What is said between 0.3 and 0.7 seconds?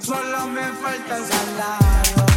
me